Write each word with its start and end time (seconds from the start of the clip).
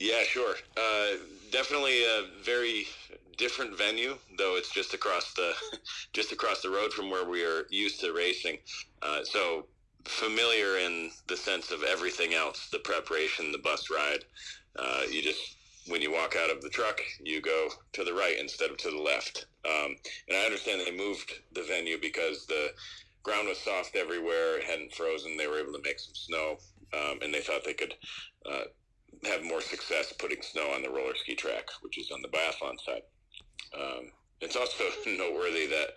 Yeah, 0.00 0.22
sure. 0.24 0.54
Uh, 0.76 1.16
definitely 1.50 2.04
a 2.04 2.24
very 2.42 2.86
different 3.36 3.76
venue, 3.76 4.16
though 4.38 4.56
it's 4.56 4.70
just 4.70 4.94
across 4.94 5.32
the 5.34 5.52
just 6.12 6.32
across 6.32 6.62
the 6.62 6.70
road 6.70 6.92
from 6.92 7.10
where 7.10 7.28
we 7.28 7.44
are 7.44 7.64
used 7.70 8.00
to 8.00 8.12
racing. 8.12 8.58
Uh, 9.02 9.24
so 9.24 9.66
familiar 10.04 10.78
in 10.78 11.10
the 11.28 11.36
sense 11.36 11.70
of 11.70 11.82
everything 11.82 12.34
else, 12.34 12.68
the 12.70 12.78
preparation, 12.80 13.52
the 13.52 13.58
bus 13.58 13.88
ride. 13.90 14.24
Uh, 14.76 15.02
you 15.10 15.22
just 15.22 15.56
when 15.86 16.00
you 16.00 16.10
walk 16.10 16.34
out 16.36 16.50
of 16.50 16.62
the 16.62 16.68
truck, 16.70 17.00
you 17.22 17.40
go 17.40 17.68
to 17.92 18.04
the 18.04 18.12
right 18.12 18.36
instead 18.38 18.70
of 18.70 18.76
to 18.78 18.90
the 18.90 19.00
left. 19.00 19.46
Um, 19.64 19.96
and 20.28 20.36
I 20.36 20.44
understand 20.44 20.80
they 20.80 20.96
moved 20.96 21.32
the 21.52 21.62
venue 21.62 21.98
because 22.00 22.46
the 22.46 22.68
ground 23.22 23.48
was 23.48 23.58
soft 23.58 23.94
everywhere, 23.94 24.58
it 24.58 24.64
hadn't 24.64 24.94
frozen. 24.94 25.36
They 25.36 25.46
were 25.46 25.58
able 25.58 25.72
to 25.74 25.82
make 25.82 25.98
some 25.98 26.14
snow, 26.14 26.56
um, 26.92 27.18
and 27.22 27.32
they 27.32 27.40
thought 27.40 27.64
they 27.64 27.74
could 27.74 27.94
uh, 28.50 28.64
have 29.24 29.44
more 29.44 29.60
success 29.60 30.12
putting 30.12 30.42
snow 30.42 30.70
on 30.74 30.82
the 30.82 30.90
roller 30.90 31.14
ski 31.14 31.34
track, 31.34 31.68
which 31.82 31.98
is 31.98 32.10
on 32.10 32.22
the 32.22 32.28
biathlon 32.28 32.78
side. 32.84 33.02
Um, 33.74 34.10
it's 34.40 34.56
also 34.56 34.84
noteworthy 35.06 35.66
that 35.66 35.94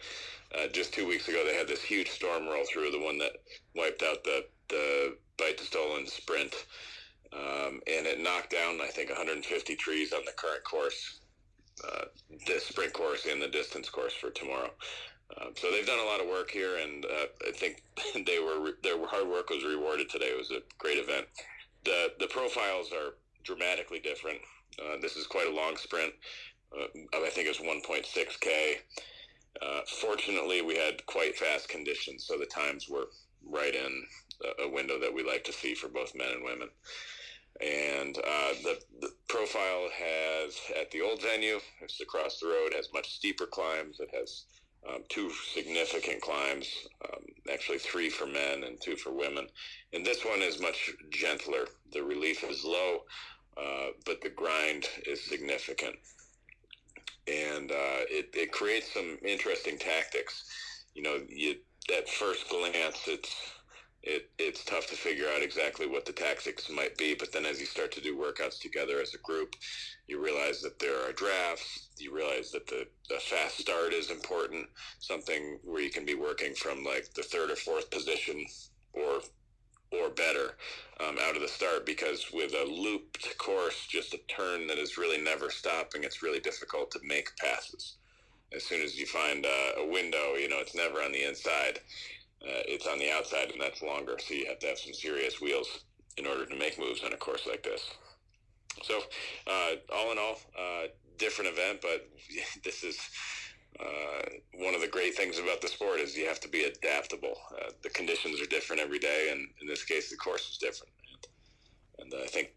uh, 0.55 0.67
just 0.67 0.93
two 0.93 1.07
weeks 1.07 1.27
ago 1.27 1.43
they 1.45 1.55
had 1.55 1.67
this 1.67 1.81
huge 1.81 2.09
storm 2.09 2.47
roll 2.47 2.65
through, 2.65 2.91
the 2.91 2.99
one 2.99 3.17
that 3.19 3.33
wiped 3.75 4.03
out 4.03 4.23
the 4.23 4.45
the 4.69 5.15
Beitostølen 5.37 6.09
sprint, 6.09 6.65
um, 7.31 7.81
and 7.87 8.05
it 8.05 8.19
knocked 8.19 8.51
down 8.51 8.81
I 8.81 8.87
think 8.87 9.09
150 9.09 9.75
trees 9.75 10.11
on 10.13 10.25
the 10.25 10.33
current 10.33 10.63
course, 10.63 11.19
uh, 11.87 12.05
the 12.47 12.59
sprint 12.59 12.93
course 12.93 13.25
and 13.25 13.41
the 13.41 13.47
distance 13.47 13.89
course 13.89 14.13
for 14.13 14.29
tomorrow. 14.29 14.71
Um, 15.35 15.53
so 15.55 15.71
they've 15.71 15.85
done 15.85 15.99
a 15.99 16.05
lot 16.05 16.21
of 16.21 16.27
work 16.27 16.49
here, 16.49 16.77
and 16.77 17.05
uh, 17.05 17.27
I 17.47 17.51
think 17.51 17.83
they 18.25 18.39
were 18.39 18.71
their 18.83 19.05
hard 19.07 19.27
work 19.27 19.49
was 19.49 19.63
rewarded 19.63 20.09
today. 20.09 20.27
It 20.27 20.37
was 20.37 20.51
a 20.51 20.61
great 20.77 20.97
event. 20.97 21.27
The 21.87 22.13
The 22.19 22.27
profiles 22.27 22.91
are 22.91 23.15
dramatically 23.43 23.99
different. 23.99 24.39
Uh, 24.79 24.97
this 25.01 25.15
is 25.15 25.25
quite 25.25 25.47
a 25.47 25.55
long 25.55 25.77
sprint. 25.77 26.13
Uh, 26.77 26.87
I 27.13 27.29
think 27.29 27.47
it 27.47 27.57
was 27.57 27.65
1.6k. 27.65 28.75
Uh, 29.61 29.81
fortunately, 30.01 30.61
we 30.61 30.75
had 30.77 31.03
quite 31.05 31.37
fast 31.37 31.69
conditions, 31.69 32.25
so 32.27 32.37
the 32.37 32.45
times 32.45 32.87
were 32.89 33.07
right 33.49 33.73
in 33.73 34.03
a 34.63 34.69
window 34.69 34.99
that 34.99 35.13
we 35.13 35.23
like 35.23 35.43
to 35.45 35.53
see 35.53 35.73
for 35.73 35.87
both 35.87 36.13
men 36.13 36.27
and 36.31 36.43
women. 36.43 36.69
And 37.59 38.17
uh, 38.17 38.53
the, 38.63 38.79
the, 39.01 39.11
profile 39.27 39.89
has 39.97 40.59
at 40.79 40.91
the 40.91 41.01
old 41.01 41.23
venue, 41.23 41.59
it's 41.81 41.99
across 41.99 42.39
the 42.39 42.47
road, 42.47 42.73
has 42.75 42.93
much 42.93 43.15
steeper 43.15 43.47
climbs. 43.47 43.99
It 43.99 44.09
has 44.13 44.45
um, 44.87 45.03
two 45.09 45.31
significant 45.53 46.21
climbs, 46.21 46.69
um, 47.05 47.23
actually 47.51 47.79
three 47.79 48.09
for 48.09 48.25
men 48.25 48.63
and 48.63 48.79
two 48.81 48.95
for 48.95 49.11
women. 49.11 49.47
And 49.93 50.05
this 50.05 50.23
one 50.25 50.41
is 50.41 50.61
much 50.61 50.91
gentler. 51.09 51.65
The 51.91 52.03
relief 52.03 52.43
is 52.43 52.63
low, 52.63 52.99
uh, 53.57 53.87
but 54.05 54.21
the 54.21 54.29
grind 54.29 54.87
is 55.05 55.23
significant 55.23 55.95
and 57.27 57.71
uh, 57.71 58.07
it, 58.09 58.29
it 58.33 58.51
creates 58.51 58.93
some 58.93 59.17
interesting 59.25 59.77
tactics. 59.77 60.45
You 60.93 61.03
know, 61.03 61.19
you 61.27 61.55
at 61.95 62.09
first 62.09 62.49
glance, 62.49 63.07
it's 63.07 63.35
it, 64.03 64.29
it's 64.37 64.63
tough 64.63 64.87
to 64.87 64.95
figure 64.95 65.27
out 65.35 65.41
exactly 65.41 65.87
what 65.87 66.05
the 66.05 66.13
tactics 66.13 66.69
might 66.69 66.97
be. 66.97 67.15
But 67.15 67.31
then 67.31 67.45
as 67.45 67.59
you 67.59 67.65
start 67.65 67.91
to 67.93 68.01
do 68.01 68.17
workouts 68.17 68.59
together 68.59 69.01
as 69.01 69.13
a 69.13 69.19
group, 69.19 69.55
you 70.07 70.23
realize 70.23 70.61
that 70.61 70.79
there 70.79 70.97
are 71.07 71.11
drafts. 71.11 71.89
You 71.97 72.15
realize 72.15 72.51
that 72.51 72.67
the, 72.67 72.87
the 73.09 73.19
fast 73.19 73.57
start 73.57 73.93
is 73.93 74.09
important, 74.11 74.67
something 74.99 75.59
where 75.63 75.81
you 75.81 75.89
can 75.89 76.05
be 76.05 76.15
working 76.15 76.53
from 76.53 76.83
like 76.83 77.13
the 77.13 77.23
third 77.23 77.51
or 77.51 77.55
fourth 77.55 77.89
position 77.89 78.45
or 78.93 79.21
or 79.91 80.09
better 80.09 80.55
um, 80.99 81.17
out 81.21 81.35
of 81.35 81.41
the 81.41 81.47
start 81.47 81.85
because 81.85 82.25
with 82.33 82.53
a 82.53 82.69
looped 82.69 83.37
course, 83.37 83.87
just 83.87 84.13
a 84.13 84.19
turn 84.27 84.67
that 84.67 84.77
is 84.77 84.97
really 84.97 85.21
never 85.21 85.49
stopping, 85.49 86.03
it's 86.03 86.21
really 86.21 86.39
difficult 86.39 86.91
to 86.91 86.99
make 87.03 87.35
passes. 87.37 87.95
As 88.53 88.63
soon 88.63 88.81
as 88.81 88.97
you 88.97 89.05
find 89.05 89.45
uh, 89.45 89.81
a 89.81 89.87
window, 89.87 90.35
you 90.35 90.49
know, 90.49 90.59
it's 90.59 90.75
never 90.75 91.01
on 91.01 91.11
the 91.11 91.23
inside. 91.23 91.79
Uh, 92.43 92.63
it's 92.67 92.87
on 92.87 92.99
the 92.99 93.11
outside, 93.11 93.51
and 93.51 93.59
that's 93.59 93.81
longer. 93.81 94.17
So 94.19 94.33
you 94.33 94.45
have 94.47 94.59
to 94.59 94.67
have 94.67 94.77
some 94.77 94.93
serious 94.93 95.41
wheels 95.41 95.67
in 96.17 96.25
order 96.25 96.45
to 96.45 96.55
make 96.55 96.79
moves 96.79 97.03
on 97.03 97.13
a 97.13 97.17
course 97.17 97.47
like 97.47 97.63
this. 97.63 97.81
So, 98.83 99.01
uh, 99.47 99.71
all 99.93 100.11
in 100.11 100.17
all, 100.17 100.39
uh, 100.57 100.87
different 101.17 101.51
event, 101.51 101.79
but 101.81 102.07
this 102.63 102.83
is 102.83 102.97
uh, 103.79 104.29
one 104.55 104.73
of 104.73 104.81
the 104.81 104.87
great 104.87 105.15
things 105.15 105.39
about 105.39 105.61
the 105.61 105.67
sport 105.67 105.99
is 105.99 106.17
you 106.17 106.27
have 106.27 106.39
to 106.41 106.49
be 106.49 106.63
adaptable. 106.63 107.35
Uh, 107.53 107.71
the 107.83 107.89
conditions 107.89 108.41
are 108.41 108.45
different 108.45 108.81
every 108.81 108.99
day, 108.99 109.29
and 109.31 109.47
in 109.61 109.67
this 109.67 109.83
case, 109.83 110.09
the 110.09 110.17
course 110.17 110.49
is 110.51 110.57
different. 110.57 110.93
And, 111.99 112.13
and 112.13 112.23
I 112.23 112.27
think 112.27 112.53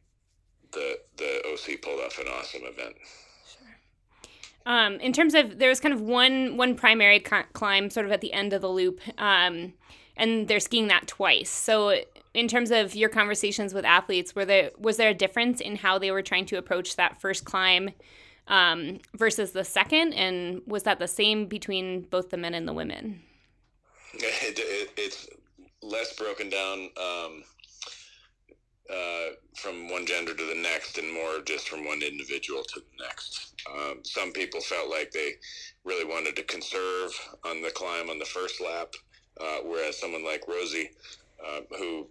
the 0.72 0.98
the 1.16 1.42
OC 1.46 1.82
pulled 1.82 2.00
off 2.00 2.18
an 2.18 2.28
awesome 2.28 2.62
event. 2.64 2.96
Um, 4.66 4.94
in 5.00 5.12
terms 5.12 5.34
of 5.34 5.58
there 5.58 5.68
was 5.68 5.80
kind 5.80 5.94
of 5.94 6.00
one 6.00 6.56
one 6.56 6.74
primary 6.74 7.20
climb 7.20 7.90
sort 7.90 8.06
of 8.06 8.12
at 8.12 8.20
the 8.20 8.32
end 8.32 8.52
of 8.52 8.60
the 8.60 8.68
loop, 8.68 9.00
um, 9.18 9.72
and 10.16 10.48
they're 10.48 10.60
skiing 10.60 10.88
that 10.88 11.06
twice. 11.06 11.50
So 11.50 12.02
in 12.34 12.46
terms 12.46 12.70
of 12.70 12.94
your 12.94 13.08
conversations 13.08 13.72
with 13.72 13.84
athletes, 13.84 14.34
were 14.34 14.44
there 14.44 14.70
was 14.78 14.96
there 14.96 15.08
a 15.08 15.14
difference 15.14 15.60
in 15.60 15.76
how 15.76 15.98
they 15.98 16.10
were 16.10 16.22
trying 16.22 16.46
to 16.46 16.58
approach 16.58 16.96
that 16.96 17.20
first 17.20 17.44
climb? 17.44 17.90
um, 18.50 18.98
versus 19.16 19.52
the 19.52 19.64
second? 19.64 20.12
And 20.12 20.60
was 20.66 20.82
that 20.82 20.98
the 20.98 21.08
same 21.08 21.46
between 21.46 22.02
both 22.02 22.30
the 22.30 22.36
men 22.36 22.52
and 22.52 22.68
the 22.68 22.74
women? 22.74 23.22
It, 24.12 24.58
it, 24.58 24.90
it's 24.96 25.28
less 25.82 26.12
broken 26.16 26.50
down 26.50 26.90
um, 27.00 27.44
uh, 28.92 29.34
from 29.54 29.88
one 29.88 30.04
gender 30.04 30.34
to 30.34 30.44
the 30.46 30.60
next 30.60 30.98
and 30.98 31.12
more 31.14 31.40
just 31.44 31.68
from 31.68 31.84
one 31.84 32.02
individual 32.02 32.64
to 32.64 32.80
the 32.80 33.04
next. 33.04 33.49
Um, 33.74 34.00
some 34.04 34.32
people 34.32 34.60
felt 34.60 34.90
like 34.90 35.10
they 35.12 35.34
really 35.84 36.04
wanted 36.04 36.36
to 36.36 36.42
conserve 36.44 37.12
on 37.44 37.62
the 37.62 37.70
climb 37.70 38.10
on 38.10 38.18
the 38.18 38.24
first 38.24 38.60
lap, 38.60 38.94
uh, 39.40 39.58
whereas 39.64 39.98
someone 39.98 40.24
like 40.24 40.48
Rosie, 40.48 40.90
uh, 41.46 41.60
who 41.76 42.08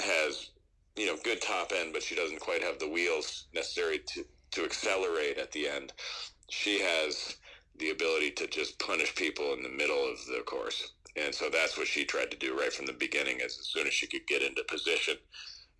has 0.00 0.50
you 0.96 1.06
know 1.06 1.16
good 1.24 1.40
top 1.42 1.72
end, 1.74 1.92
but 1.92 2.02
she 2.02 2.14
doesn't 2.14 2.40
quite 2.40 2.62
have 2.62 2.78
the 2.78 2.88
wheels 2.88 3.46
necessary 3.54 4.00
to 4.14 4.24
to 4.52 4.64
accelerate 4.64 5.38
at 5.38 5.52
the 5.52 5.68
end. 5.68 5.92
She 6.48 6.80
has 6.80 7.36
the 7.78 7.90
ability 7.90 8.30
to 8.32 8.46
just 8.46 8.78
punish 8.78 9.14
people 9.14 9.52
in 9.52 9.62
the 9.62 9.68
middle 9.68 10.10
of 10.10 10.18
the 10.26 10.42
course. 10.46 10.92
And 11.16 11.34
so 11.34 11.48
that's 11.50 11.76
what 11.76 11.86
she 11.86 12.04
tried 12.04 12.30
to 12.30 12.36
do 12.36 12.58
right 12.58 12.72
from 12.72 12.86
the 12.86 12.92
beginning. 12.92 13.40
As, 13.40 13.58
as 13.58 13.68
soon 13.68 13.86
as 13.86 13.92
she 13.92 14.06
could 14.06 14.26
get 14.26 14.42
into 14.42 14.62
position, 14.64 15.16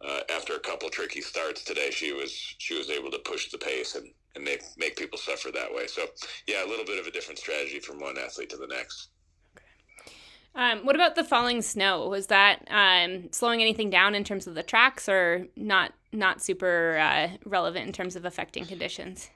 uh, 0.07 0.21
after 0.35 0.55
a 0.55 0.61
couple 0.61 0.89
tricky 0.91 1.21
starts 1.21 1.65
today, 1.65 1.91
she 1.91 2.13
was 2.13 2.33
she 2.59 2.77
was 2.77 2.91
able 2.91 3.11
to 3.11 3.19
push 3.19 3.51
the 3.51 3.59
pace 3.59 3.95
and, 3.95 4.09
and 4.37 4.45
make 4.45 4.63
make 4.77 4.97
people 4.97 5.19
suffer 5.19 5.51
that 5.51 5.75
way. 5.75 5.89
So 5.89 6.07
yeah, 6.47 6.65
a 6.65 6.69
little 6.69 6.85
bit 6.85 7.01
of 7.01 7.07
a 7.07 7.11
different 7.11 7.41
strategy 7.41 7.81
from 7.81 7.99
one 7.99 8.17
athlete 8.19 8.51
to 8.51 8.57
the 8.57 8.69
next. 8.69 9.09
Um, 10.55 10.87
what 10.87 10.95
about 10.95 11.17
the 11.17 11.25
falling 11.25 11.61
snow? 11.61 12.09
Was 12.09 12.29
that 12.29 12.67
um, 12.71 13.31
slowing 13.33 13.61
anything 13.61 13.91
down 13.91 14.15
in 14.15 14.25
terms 14.25 14.47
of 14.47 14.55
the 14.55 14.63
tracks, 14.63 15.09
or 15.09 15.47
not? 15.57 15.93
Not 16.13 16.41
super 16.41 16.97
uh, 16.97 17.29
relevant 17.45 17.87
in 17.87 17.93
terms 17.93 18.17
of 18.17 18.25
affecting 18.25 18.65
conditions. 18.65 19.29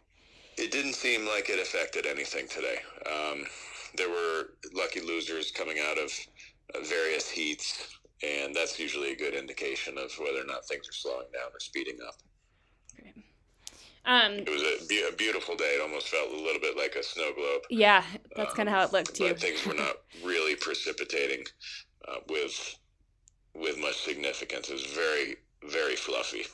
It 0.56 0.70
didn't 0.70 0.94
seem 0.94 1.26
like 1.26 1.50
it 1.50 1.60
affected 1.60 2.06
anything 2.06 2.48
today. 2.48 2.78
Um, 3.06 3.44
there 3.96 4.08
were 4.08 4.54
lucky 4.72 5.00
losers 5.00 5.50
coming 5.50 5.76
out 5.78 5.98
of 5.98 6.10
uh, 6.74 6.80
various 6.88 7.28
heats, 7.28 7.98
and 8.22 8.54
that's 8.54 8.78
usually 8.78 9.12
a 9.12 9.16
good 9.16 9.34
indication 9.34 9.98
of 9.98 10.10
whether 10.18 10.40
or 10.40 10.46
not 10.46 10.64
things 10.66 10.88
are 10.88 10.92
slowing 10.92 11.26
down 11.34 11.50
or 11.52 11.60
speeding 11.60 11.98
up. 12.06 12.14
Um, 14.04 14.32
it 14.32 14.48
was 14.48 14.62
a, 14.62 14.86
be- 14.86 15.06
a, 15.06 15.14
beautiful 15.14 15.56
day. 15.56 15.76
It 15.76 15.82
almost 15.82 16.08
felt 16.08 16.32
a 16.32 16.36
little 16.36 16.60
bit 16.60 16.76
like 16.76 16.96
a 16.96 17.02
snow 17.02 17.32
globe. 17.34 17.62
Yeah, 17.68 18.02
that's 18.34 18.52
um, 18.52 18.56
kind 18.56 18.68
of 18.68 18.74
how 18.74 18.82
it 18.84 18.92
looked 18.92 19.14
too. 19.14 19.34
Things 19.34 19.64
were 19.66 19.74
not 19.74 19.96
really 20.24 20.56
precipitating 20.56 21.44
uh, 22.08 22.16
with 22.28 22.78
with 23.54 23.78
much 23.78 23.96
significance. 23.96 24.70
It 24.70 24.74
was 24.74 24.86
very 24.86 25.36
very 25.68 25.96
fluffy. 25.96 26.44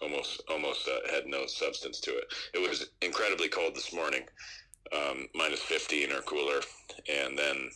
Almost 0.00 0.42
almost 0.50 0.88
uh, 0.88 1.12
had 1.12 1.26
no 1.26 1.46
substance 1.46 2.00
to 2.00 2.10
it. 2.10 2.32
It 2.54 2.68
was 2.68 2.88
incredibly 3.02 3.48
cold 3.48 3.74
this 3.74 3.92
morning, 3.92 4.22
um, 4.92 5.28
minus 5.34 5.60
15 5.60 6.12
or 6.12 6.22
cooler, 6.22 6.60
and 7.08 7.38
then 7.38 7.70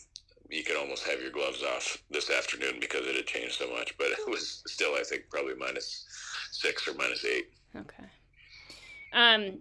you 0.49 0.65
could 0.65 0.77
almost 0.77 1.07
have 1.07 1.21
your 1.21 1.31
gloves 1.31 1.63
off 1.63 2.03
this 2.11 2.31
afternoon 2.31 2.79
because 2.81 3.07
it 3.07 3.15
had 3.15 3.27
changed 3.27 3.55
so 3.55 3.71
much. 3.71 3.97
But 3.99 4.09
it 4.09 4.29
was 4.29 4.63
still, 4.67 4.95
I 4.95 5.03
think, 5.05 5.25
probably 5.31 5.55
minus 5.55 6.05
six 6.51 6.89
or 6.89 6.95
minus 6.95 7.25
eight. 7.25 7.51
Okay. 7.77 8.10
Um, 9.13 9.59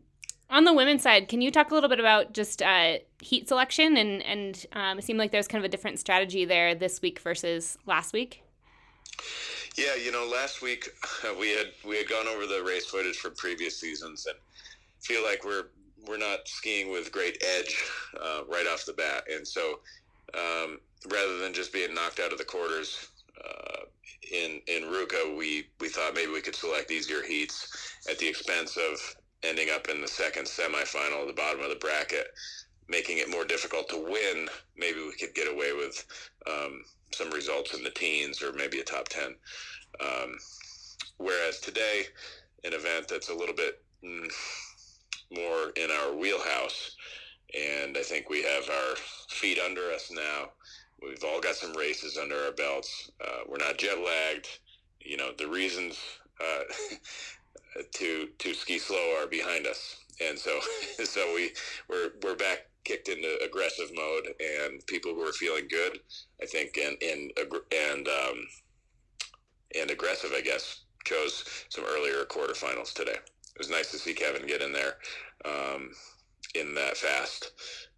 on 0.50 0.64
the 0.64 0.74
women's 0.74 1.04
side, 1.04 1.28
can 1.28 1.42
you 1.42 1.52
talk 1.52 1.70
a 1.70 1.74
little 1.74 1.90
bit 1.90 2.00
about 2.00 2.34
just 2.34 2.62
uh, 2.62 2.98
heat 3.22 3.48
selection 3.48 3.98
and 3.98 4.24
and 4.24 4.66
um, 4.74 4.98
it 4.98 5.04
seemed 5.04 5.20
like 5.20 5.32
there's 5.32 5.48
kind 5.48 5.64
of 5.64 5.66
a 5.66 5.70
different 5.70 6.00
strategy 6.00 6.46
there 6.46 6.74
this 6.74 7.02
week 7.02 7.20
versus 7.20 7.78
last 7.86 8.14
week. 8.14 8.44
Yeah, 9.78 9.96
you 9.96 10.12
know, 10.12 10.26
last 10.26 10.62
week 10.62 10.90
we 11.40 11.50
had 11.50 11.68
we 11.88 11.98
had 11.98 12.10
gone 12.10 12.28
over 12.28 12.46
the 12.46 12.64
race 12.64 12.86
footage 12.86 13.18
from 13.18 13.36
previous 13.36 13.80
seasons 13.80 14.26
and 14.26 14.36
feel 15.02 15.24
like 15.24 15.46
we're 15.46 15.68
we're 16.08 16.18
not 16.18 16.48
skiing 16.48 16.92
with 16.92 17.12
great 17.12 17.44
edge 17.58 17.84
uh, 18.20 18.42
right 18.50 18.66
off 18.68 18.86
the 18.86 18.94
bat, 18.94 19.24
and 19.32 19.48
so 19.48 19.80
um, 20.34 20.80
rather 21.12 21.38
than 21.38 21.54
just 21.54 21.72
being 21.74 21.94
knocked 21.94 22.20
out 22.20 22.32
of 22.32 22.38
the 22.38 22.46
quarters 22.46 23.10
uh, 23.46 23.86
in 24.32 24.62
in 24.68 24.84
RVCA, 24.84 25.38
we 25.38 25.68
we 25.80 25.90
thought 25.90 26.16
maybe 26.16 26.32
we 26.32 26.42
could 26.42 26.56
select 26.56 26.90
easier 26.90 27.22
heats 27.22 27.96
at 28.10 28.18
the 28.18 28.28
expense 28.28 28.78
of 28.78 29.16
ending 29.44 29.70
up 29.70 29.88
in 29.90 30.02
the 30.02 30.08
second 30.08 30.46
semifinal, 30.46 31.22
at 31.22 31.28
the 31.28 31.34
bottom 31.34 31.62
of 31.62 31.70
the 31.70 31.76
bracket, 31.76 32.28
making 32.88 33.18
it 33.20 33.30
more 33.30 33.46
difficult 33.46 33.90
to 33.90 33.98
win. 33.98 34.48
Maybe 34.78 35.00
we 35.00 35.14
could 35.14 35.36
get 35.36 35.52
away 35.52 35.74
with 35.74 36.06
um, 36.48 36.84
some 37.12 37.30
results 37.32 37.74
in 37.74 37.84
the 37.84 37.92
teens 37.92 38.42
or 38.42 38.54
maybe 38.54 38.80
a 38.80 38.84
top 38.84 39.08
ten. 39.10 39.36
Um, 40.00 40.38
whereas 41.18 41.60
today, 41.60 42.04
an 42.64 42.74
event 42.74 43.08
that's 43.08 43.30
a 43.30 43.36
little 43.36 43.56
bit 43.56 43.82
mm, 44.04 44.32
more 45.32 45.72
in 45.76 45.90
our 45.92 46.16
wheelhouse, 46.16 46.96
and 47.58 47.98
I 47.98 48.02
think 48.02 48.30
we 48.30 48.44
have 48.44 48.70
our 48.70 48.96
feet 49.30 49.60
under 49.60 49.92
us 49.92 50.12
now 50.14 50.50
We've 51.02 51.24
all 51.24 51.40
got 51.40 51.56
some 51.56 51.74
races 51.74 52.18
under 52.18 52.36
our 52.36 52.52
belts. 52.52 53.12
Uh, 53.24 53.42
we're 53.48 53.58
not 53.58 53.78
jet 53.78 53.98
lagged. 54.00 54.48
You 55.00 55.18
know, 55.18 55.32
the 55.38 55.48
reasons 55.48 55.98
uh, 56.42 56.64
to 57.96 58.28
to 58.38 58.54
ski 58.54 58.80
slow 58.80 59.16
are 59.22 59.28
behind 59.28 59.68
us, 59.68 59.98
and 60.22 60.38
so 60.38 60.60
so 61.04 61.34
we 61.34 61.52
we're 61.90 62.12
we're 62.24 62.36
back 62.36 62.66
kicked 62.86 63.10
into 63.10 63.38
aggressive 63.44 63.92
mode, 63.96 64.28
and 64.40 64.86
people 64.88 65.14
who 65.14 65.28
are 65.28 65.34
feeling 65.34 65.68
good, 65.70 66.00
I 66.42 66.46
think, 66.46 66.78
and 66.78 66.98
and 67.02 67.32
and 67.72 68.08
um, 68.08 68.48
and 69.80 69.92
aggressive, 69.92 70.32
I 70.36 70.42
guess, 70.42 70.84
chose 71.06 71.44
some 71.70 71.86
earlier 71.86 72.26
quarterfinals 72.26 72.94
today. 72.94 73.18
It 73.18 73.58
was 73.58 73.70
nice 73.70 73.92
to 73.92 73.98
see 73.98 74.14
Kevin 74.14 74.48
get 74.48 74.62
in 74.62 74.74
there 74.74 74.96
um, 75.46 75.92
in 76.56 76.74
that 76.76 76.98
fast 76.98 77.52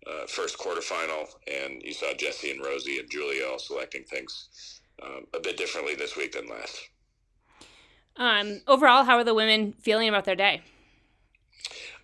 uh, 0.07 0.25
first 0.27 0.57
quarterfinal, 0.57 1.27
and 1.47 1.81
you 1.83 1.93
saw 1.93 2.13
Jessie 2.17 2.51
and 2.51 2.63
Rosie 2.63 2.99
and 2.99 3.09
Julia 3.09 3.47
all 3.47 3.59
selecting 3.59 4.03
things 4.03 4.81
um, 5.03 5.25
a 5.35 5.39
bit 5.39 5.57
differently 5.57 5.95
this 5.95 6.15
week 6.15 6.33
than 6.33 6.47
last. 6.47 6.89
Um, 8.17 8.61
overall, 8.67 9.03
how 9.03 9.17
are 9.17 9.23
the 9.23 9.33
women 9.33 9.73
feeling 9.81 10.09
about 10.09 10.25
their 10.25 10.35
day? 10.35 10.61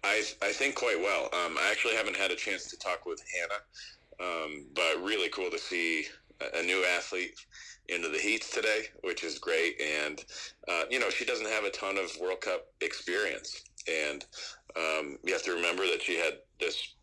I, 0.04 0.24
I 0.42 0.52
think 0.52 0.76
quite 0.76 1.00
well. 1.00 1.26
Um, 1.34 1.58
I 1.58 1.70
actually 1.72 1.96
haven't 1.96 2.16
had 2.16 2.32
a 2.32 2.36
chance 2.36 2.70
to 2.70 2.78
talk 2.78 3.06
with 3.06 3.22
Hannah, 3.34 4.30
um, 4.30 4.66
but 4.74 5.04
really 5.04 5.30
cool 5.30 5.50
to 5.50 5.60
see 5.60 6.06
a, 6.54 6.64
new 6.64 6.86
athlete 6.96 7.34
into 7.90 8.10
the 8.10 8.18
heats 8.18 8.52
today, 8.52 8.84
which 9.04 9.24
is 9.24 9.40
great. 9.40 9.82
And, 9.82 10.24
uh, 10.68 10.84
you 10.90 11.00
know, 11.00 11.10
she 11.10 11.26
doesn't 11.26 11.48
have 11.48 11.64
a 11.64 11.72
ton 11.72 11.98
of 11.98 12.12
World 12.22 12.42
Cup 12.42 12.68
experience. 12.82 13.64
And 13.88 14.26
um, 14.76 15.18
you 15.24 15.34
have 15.34 15.44
to 15.44 15.54
remember 15.54 15.84
that 15.88 16.02
she 16.02 16.18
had 16.18 16.36
this 16.60 16.96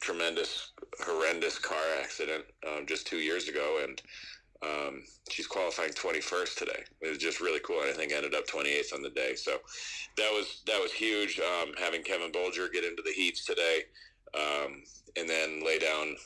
tremendous, 0.00 0.72
horrendous 1.04 1.58
car 1.58 1.82
accident 2.00 2.44
um, 2.66 2.86
just 2.86 3.06
two 3.06 3.18
years 3.18 3.48
ago, 3.48 3.80
and 3.82 4.00
um, 4.62 5.02
she's 5.30 5.46
qualifying 5.46 5.90
21st 5.90 6.56
today. 6.56 6.84
It 7.00 7.08
was 7.08 7.18
just 7.18 7.40
really 7.40 7.60
cool, 7.60 7.80
and 7.80 7.90
I 7.90 7.92
think 7.92 8.12
ended 8.12 8.34
up 8.34 8.46
28th 8.46 8.92
on 8.92 9.02
the 9.02 9.10
day. 9.10 9.34
So 9.36 9.58
that 10.16 10.30
was 10.32 10.62
that 10.66 10.80
was 10.80 10.92
huge. 10.92 11.38
Um, 11.38 11.72
having 11.78 12.02
Kevin 12.02 12.32
Bolger 12.32 12.72
get 12.72 12.84
into 12.84 13.02
the 13.02 13.12
heats 13.12 13.44
today, 13.44 13.82
um, 14.34 14.82
and 15.16 15.28
then 15.28 15.64
lay 15.64 15.78
down 15.78 16.16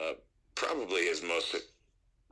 uh, 0.00 0.12
probably 0.54 1.06
his 1.06 1.22
most 1.22 1.56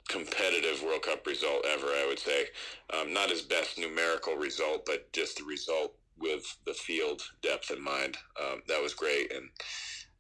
competitive 0.09 0.83
World 0.83 1.03
Cup 1.03 1.27
result 1.27 1.65
ever. 1.67 1.87
I 1.87 2.07
would 2.09 2.21
say, 2.21 2.47
um, 2.95 3.13
not 3.13 3.31
his 3.31 3.43
best 3.43 3.79
numerical 3.79 4.37
result, 4.37 4.87
but 4.87 5.13
just 5.13 5.39
the 5.39 5.45
result 5.45 5.95
with 6.19 6.57
the 6.67 6.75
field 6.75 7.23
depth 7.43 7.71
in 7.71 7.83
mind. 7.83 8.17
Um, 8.41 8.63
that 8.69 8.81
was 8.81 8.95
great, 8.95 9.33
and 9.33 9.49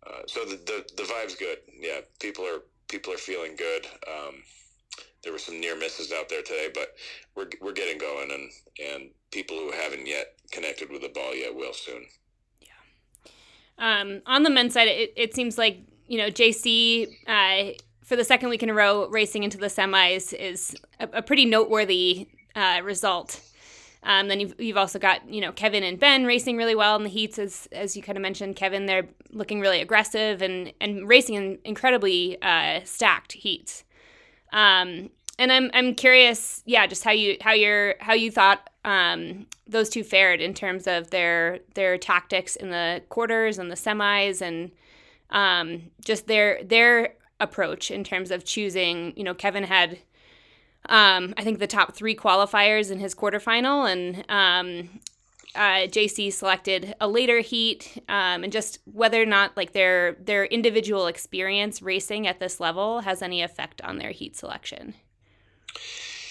uh, 0.04 0.22
so 0.26 0.44
the, 0.44 0.56
the, 0.56 0.84
the 0.96 1.04
vibe's 1.04 1.36
good. 1.36 1.58
Yeah, 1.78 2.00
people 2.18 2.44
are 2.44 2.62
people 2.88 3.12
are 3.12 3.18
feeling 3.18 3.54
good. 3.56 3.86
There 5.22 5.32
were 5.32 5.38
some 5.38 5.60
near 5.60 5.76
misses 5.76 6.12
out 6.12 6.28
there 6.28 6.43
today, 6.43 6.69
but 6.72 6.94
we're 7.34 7.48
we're 7.60 7.72
getting 7.72 7.98
going, 7.98 8.31
and 8.31 8.50
and 8.93 9.10
people 9.31 9.56
who 9.56 9.72
haven't 9.72 10.06
yet 10.06 10.34
connected 10.52 10.90
with 10.90 11.02
the 11.02 11.08
ball 11.08 11.34
yet 11.34 11.54
will 11.54 11.72
soon. 11.72 12.06
Yeah. 12.60 12.69
Um, 13.78 14.22
on 14.26 14.43
the 14.43 14.50
men's 14.50 14.75
side, 14.75 14.88
it, 14.88 15.12
it 15.16 15.34
seems 15.34 15.58
like 15.58 15.81
you 16.06 16.19
know 16.19 16.28
JC 16.28 17.08
uh, 17.26 17.72
for 18.04 18.16
the 18.16 18.25
second 18.25 18.48
week 18.48 18.62
in 18.62 18.70
a 18.70 18.75
row 18.75 19.08
racing 19.08 19.43
into 19.43 19.58
the 19.58 19.66
semis 19.66 20.32
is 20.32 20.76
a, 21.00 21.08
a 21.14 21.22
pretty 21.22 21.44
noteworthy 21.44 22.28
uh, 22.54 22.81
result. 22.84 23.40
Um, 24.02 24.28
then 24.28 24.38
you've, 24.38 24.54
you've 24.60 24.76
also 24.76 25.00
got 25.00 25.28
you 25.28 25.40
know 25.40 25.50
Kevin 25.50 25.82
and 25.82 25.99
Ben 25.99 26.25
racing 26.25 26.56
really 26.56 26.76
well 26.76 26.94
in 26.96 27.02
the 27.02 27.08
heats 27.08 27.38
as 27.38 27.69
as 27.72 27.96
you 27.96 28.02
kind 28.02 28.16
of 28.16 28.22
mentioned. 28.22 28.54
Kevin 28.54 28.87
they're 28.87 29.08
looking 29.31 29.60
really 29.60 29.81
aggressive 29.81 30.40
and 30.40 30.72
and 30.81 31.08
racing 31.08 31.34
in 31.34 31.58
incredibly 31.64 32.40
uh, 32.40 32.81
stacked 32.84 33.32
heats. 33.32 33.82
Um, 34.56 35.10
and 35.38 35.52
I'm 35.52 35.70
I'm 35.74 35.94
curious, 35.94 36.62
yeah, 36.64 36.86
just 36.86 37.04
how 37.04 37.12
you 37.12 37.36
how 37.42 37.52
you're 37.52 37.94
how 38.00 38.14
you 38.14 38.30
thought 38.30 38.70
um, 38.84 39.46
those 39.66 39.90
two 39.90 40.02
fared 40.02 40.40
in 40.40 40.54
terms 40.54 40.86
of 40.86 41.10
their 41.10 41.60
their 41.74 41.98
tactics 41.98 42.56
in 42.56 42.70
the 42.70 43.02
quarters 43.10 43.58
and 43.58 43.70
the 43.70 43.74
semis 43.74 44.40
and 44.40 44.72
um, 45.30 45.90
just 46.02 46.26
their 46.26 46.64
their 46.64 47.14
approach 47.38 47.90
in 47.90 48.02
terms 48.02 48.30
of 48.30 48.46
choosing. 48.46 49.12
You 49.14 49.24
know, 49.24 49.34
Kevin 49.34 49.64
had 49.64 49.98
um, 50.88 51.34
I 51.36 51.44
think 51.44 51.58
the 51.58 51.66
top 51.66 51.94
three 51.94 52.16
qualifiers 52.16 52.90
in 52.90 52.98
his 52.98 53.14
quarterfinal, 53.14 53.92
and 53.92 54.24
um, 54.30 55.00
uh, 55.56 55.88
JC 55.88 56.32
selected 56.32 56.94
a 57.00 57.08
later 57.08 57.40
heat, 57.40 58.02
um, 58.08 58.44
and 58.44 58.52
just 58.52 58.78
whether 58.84 59.20
or 59.20 59.26
not 59.26 59.56
like 59.56 59.72
their 59.72 60.12
their 60.14 60.44
individual 60.44 61.06
experience 61.06 61.82
racing 61.82 62.26
at 62.26 62.40
this 62.40 62.60
level 62.60 63.00
has 63.00 63.22
any 63.22 63.42
effect 63.42 63.80
on 63.82 63.98
their 63.98 64.10
heat 64.10 64.36
selection. 64.36 64.94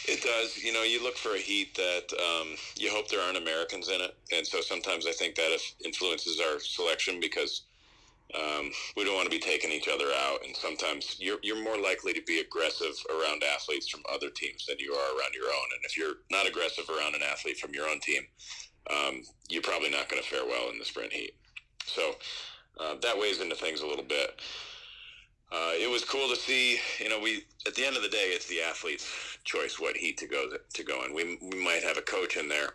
It 0.07 0.22
does. 0.22 0.63
You 0.63 0.72
know, 0.72 0.83
you 0.83 1.04
look 1.04 1.18
for 1.18 1.33
a 1.33 1.39
heat 1.39 1.74
that 1.75 2.13
um, 2.13 2.56
you 2.77 2.92
hope 2.92 3.10
there 3.10 3.22
aren't 3.22 3.38
Americans 3.38 3.89
in 3.89 4.01
it, 4.01 4.16
and 4.31 4.45
so 4.45 4.62
sometimes 4.62 5.07
I 5.07 5.12
think 5.12 5.36
that 5.36 5.57
influences 5.83 6.39
our 6.39 6.60
selection 6.60 7.19
because 7.19 7.63
um, 8.33 8.72
we 8.98 9.04
don't 9.04 9.16
want 9.16 9.25
to 9.25 9.36
be 9.36 9.39
taking 9.39 9.72
each 9.72 9.88
other 9.88 10.06
out, 10.06 10.39
and 10.45 10.56
sometimes 10.56 11.18
you're 11.19 11.39
you're 11.42 11.63
more 11.63 11.80
likely 11.80 12.13
to 12.13 12.22
be 12.24 12.39
aggressive 12.39 12.94
around 13.10 13.44
athletes 13.44 13.89
from 13.89 14.01
other 14.12 14.30
teams 14.30 14.66
than 14.66 14.77
you 14.80 14.94
are 14.94 15.18
around 15.18 15.33
your 15.33 15.48
own. 15.48 15.69
And 15.75 15.86
if 15.86 15.98
you're 15.98 16.16
not 16.31 16.48
aggressive 16.48 16.86
around 16.89 17.16
an 17.16 17.22
athlete 17.22 17.57
from 17.57 17.74
your 17.74 17.88
own 17.88 18.00
team, 18.00 18.24
um, 18.92 19.24
you're 19.50 19.62
probably 19.62 19.90
not 19.90 20.10
going 20.10 20.22
to 20.22 20.28
fare 20.28 20.46
well 20.46 20.70
in 20.72 20.80
the 20.80 20.86
sprint 20.86 21.14
heat. 21.14 21.36
So 21.86 22.16
uh, 22.80 22.96
that 23.02 23.18
weighs 23.18 23.42
into 23.42 23.56
things 23.56 23.82
a 23.82 23.88
little 23.88 24.04
bit. 24.06 24.42
Uh, 25.52 25.72
it 25.74 25.90
was 25.90 26.04
cool 26.04 26.28
to 26.30 26.36
see. 26.36 26.80
You 27.00 27.10
know, 27.10 27.20
we 27.20 27.44
at 27.68 27.76
the 27.76 27.86
end 27.86 27.96
of 27.96 28.04
the 28.04 28.10
day, 28.10 28.32
it's 28.34 28.48
the 28.48 28.62
athlete's 28.62 29.08
choice 29.44 29.80
what 29.80 29.96
heat 29.96 30.18
to 30.18 30.28
go 30.28 30.50
to 30.74 30.84
go 30.84 31.06
in. 31.06 31.14
We 31.14 31.38
we 31.42 31.64
might 31.64 31.84
have 31.84 31.98
a 31.98 32.02
coach 32.02 32.38
in 32.38 32.50
there 32.50 32.74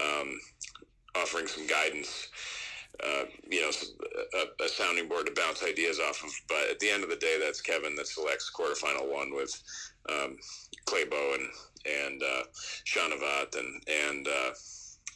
um, 0.00 0.38
offering 1.16 1.46
some 1.46 1.66
guidance 1.66 2.28
uh, 3.02 3.24
you 3.50 3.60
know, 3.60 3.70
a, 4.34 4.64
a, 4.64 4.68
sounding 4.68 5.08
board 5.08 5.26
to 5.26 5.32
bounce 5.32 5.64
ideas 5.64 5.98
off 5.98 6.22
of. 6.22 6.30
But 6.48 6.70
at 6.70 6.78
the 6.78 6.90
end 6.90 7.02
of 7.02 7.10
the 7.10 7.16
day, 7.16 7.38
that's 7.42 7.60
Kevin 7.60 7.96
that 7.96 8.06
selects 8.06 8.50
quarterfinal 8.54 9.12
one 9.12 9.34
with 9.34 9.60
um, 10.08 10.36
Klæbo 10.86 11.34
and 11.34 11.48
and 11.86 12.22
uh, 12.22 12.42
Chanavat 12.84 13.56
and 13.58 13.82
and 13.88 14.28
uh, 14.28 14.50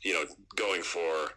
you 0.02 0.14
know 0.14 0.24
going 0.56 0.82
for 0.82 1.30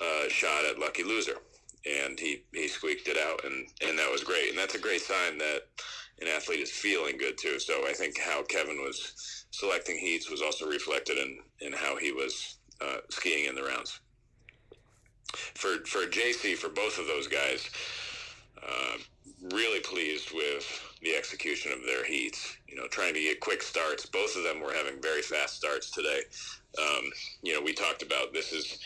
a 0.00 0.28
shot 0.28 0.64
at 0.64 0.78
lucky 0.78 1.02
loser, 1.02 1.36
and 1.84 2.18
he 2.18 2.42
he 2.52 2.68
squeaked 2.68 3.08
it 3.08 3.18
out, 3.18 3.44
and 3.44 3.68
and 3.86 3.98
that 3.98 4.10
was 4.10 4.24
great, 4.24 4.50
and 4.50 4.58
that's 4.58 4.74
a 4.74 4.80
great 4.80 5.00
sign 5.00 5.38
that 5.38 5.62
an 6.20 6.28
athlete 6.28 6.60
is 6.60 6.70
feeling 6.70 7.16
good 7.18 7.36
too. 7.38 7.58
So 7.58 7.86
I 7.88 7.92
think 7.92 8.18
how 8.18 8.42
Kevin 8.44 8.78
was 8.78 9.46
selecting 9.50 9.98
heats 9.98 10.30
was 10.30 10.42
also 10.42 10.66
reflected 10.66 11.18
in 11.18 11.38
in 11.60 11.72
how 11.72 11.96
he 11.96 12.12
was 12.12 12.58
uh, 12.80 12.98
skiing 13.10 13.46
in 13.46 13.54
the 13.54 13.62
rounds 13.62 14.00
for 15.54 15.84
for 15.86 16.06
JC 16.06 16.56
for 16.56 16.68
both 16.68 16.98
of 16.98 17.06
those 17.06 17.26
guys. 17.26 17.68
Uh, 18.62 18.98
really 19.52 19.80
pleased 19.80 20.30
with 20.32 20.66
the 21.02 21.14
execution 21.14 21.72
of 21.72 21.84
their 21.84 22.04
heats. 22.04 22.56
You 22.68 22.76
know, 22.76 22.88
trying 22.88 23.14
to 23.14 23.20
get 23.20 23.40
quick 23.40 23.62
starts. 23.62 24.06
Both 24.06 24.36
of 24.36 24.42
them 24.42 24.60
were 24.60 24.72
having 24.72 25.02
very 25.02 25.22
fast 25.22 25.56
starts 25.56 25.90
today. 25.90 26.22
Um, 26.78 27.10
you 27.42 27.54
know, 27.54 27.60
we 27.62 27.72
talked 27.72 28.02
about 28.02 28.32
this 28.32 28.52
is 28.52 28.78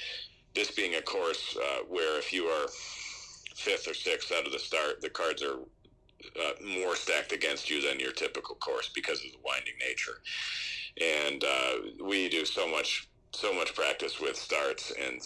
this 0.55 0.71
being 0.71 0.95
a 0.97 1.03
course 1.03 1.57
uh, 1.57 1.85
where 1.89 2.19
if 2.19 2.33
you 2.33 2.45
are 2.47 2.69
fifth 3.55 3.89
or 3.89 3.95
sixth 3.95 4.33
out 4.33 4.47
of 4.47 4.53
the 4.53 4.59
start, 4.59 5.01
the 5.01 5.11
cards 5.11 5.43
are 5.43 5.59
uh, 6.41 6.53
more 6.65 6.97
stacked 6.97 7.33
against 7.33 7.71
you 7.71 7.81
than 7.81 8.01
your 8.01 8.13
typical 8.13 8.55
course 8.57 8.91
because 8.95 9.25
of 9.25 9.31
the 9.33 9.39
winding 9.45 9.75
nature. 9.87 10.21
And 11.01 11.45
uh, 11.45 12.05
we 12.05 12.29
do 12.29 12.45
so 12.45 12.69
much 12.69 13.09
so 13.33 13.53
much 13.53 13.75
practice 13.75 14.21
with 14.21 14.37
starts 14.37 14.91
and 14.91 15.21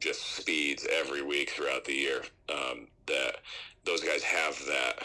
just 0.00 0.36
speeds 0.36 0.86
every 0.90 1.22
week 1.22 1.50
throughout 1.50 1.84
the 1.84 1.94
year 1.94 2.22
um, 2.48 2.88
that 3.06 3.36
those 3.84 4.00
guys 4.00 4.24
have 4.24 4.58
that 4.66 4.98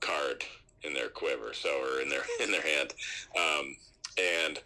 card 0.00 0.44
in 0.82 0.94
their 0.94 1.08
quiver, 1.08 1.52
so 1.52 1.68
or 1.68 2.00
in 2.00 2.08
their 2.08 2.22
in 2.40 2.50
their 2.50 2.62
hand. 2.62 2.94
Um, 3.36 3.76
and 4.18 4.60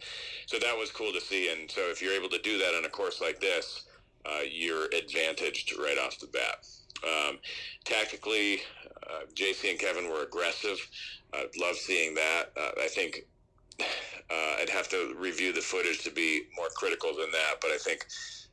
so 0.47 0.59
that 0.59 0.77
was 0.77 0.91
cool 0.91 1.13
to 1.13 1.21
see. 1.21 1.51
And 1.51 1.71
so 1.71 1.83
if 1.83 2.03
you're 2.03 2.13
able 2.13 2.29
to 2.31 2.39
do 2.39 2.59
that 2.59 2.75
on 2.77 2.85
a 2.85 2.89
course 2.89 3.21
like 3.21 3.41
this, 3.41 3.85
uh, 4.27 4.41
you're 4.51 4.87
advantaged 4.87 5.77
right 5.79 5.99
off 5.99 6.19
the 6.19 6.27
bat. 6.27 6.67
Um, 7.07 7.39
tactically, 7.85 8.61
uh, 9.09 9.27
JC 9.35 9.71
and 9.71 9.79
Kevin 9.79 10.11
were 10.11 10.23
aggressive. 10.23 10.79
I 11.33 11.47
love 11.59 11.77
seeing 11.77 12.15
that. 12.15 12.51
Uh, 12.57 12.71
I 12.83 12.89
think 12.89 13.27
uh, 13.81 14.57
I'd 14.61 14.71
have 14.71 14.89
to 14.89 15.15
review 15.17 15.53
the 15.53 15.61
footage 15.61 16.03
to 16.05 16.11
be 16.11 16.43
more 16.57 16.69
critical 16.75 17.15
than 17.15 17.31
that. 17.33 17.61
But 17.61 17.71
I 17.71 17.79
think 17.79 18.07